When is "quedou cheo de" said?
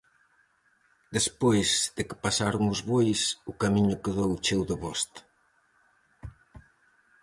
4.03-4.75